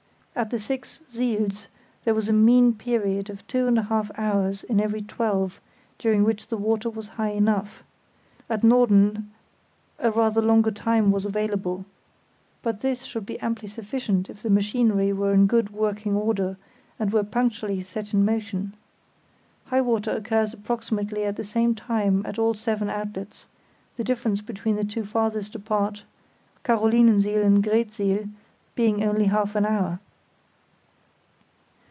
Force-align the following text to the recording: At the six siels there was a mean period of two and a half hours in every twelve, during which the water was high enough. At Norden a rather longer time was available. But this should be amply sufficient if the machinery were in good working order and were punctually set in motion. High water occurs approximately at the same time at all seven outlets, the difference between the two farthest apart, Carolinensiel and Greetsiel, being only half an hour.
At 0.33 0.49
the 0.49 0.59
six 0.59 1.01
siels 1.11 1.67
there 2.05 2.13
was 2.15 2.29
a 2.29 2.33
mean 2.33 2.73
period 2.73 3.29
of 3.29 3.45
two 3.47 3.67
and 3.67 3.77
a 3.77 3.83
half 3.83 4.09
hours 4.17 4.63
in 4.63 4.79
every 4.79 5.01
twelve, 5.01 5.59
during 5.99 6.23
which 6.23 6.47
the 6.47 6.55
water 6.57 6.89
was 6.89 7.09
high 7.09 7.31
enough. 7.31 7.83
At 8.49 8.63
Norden 8.63 9.29
a 9.99 10.09
rather 10.09 10.41
longer 10.41 10.71
time 10.71 11.11
was 11.11 11.25
available. 11.25 11.85
But 12.63 12.79
this 12.79 13.03
should 13.03 13.25
be 13.25 13.41
amply 13.41 13.67
sufficient 13.67 14.29
if 14.29 14.41
the 14.41 14.49
machinery 14.49 15.11
were 15.11 15.33
in 15.33 15.47
good 15.47 15.71
working 15.71 16.15
order 16.15 16.55
and 16.97 17.11
were 17.11 17.25
punctually 17.25 17.81
set 17.81 18.13
in 18.13 18.23
motion. 18.23 18.73
High 19.65 19.81
water 19.81 20.11
occurs 20.11 20.53
approximately 20.53 21.25
at 21.25 21.35
the 21.35 21.43
same 21.43 21.75
time 21.75 22.25
at 22.25 22.39
all 22.39 22.53
seven 22.53 22.89
outlets, 22.89 23.47
the 23.97 24.03
difference 24.03 24.39
between 24.41 24.77
the 24.77 24.85
two 24.85 25.03
farthest 25.03 25.55
apart, 25.55 26.03
Carolinensiel 26.63 27.43
and 27.43 27.61
Greetsiel, 27.61 28.29
being 28.75 29.03
only 29.03 29.25
half 29.25 29.55
an 29.57 29.65
hour. 29.65 29.99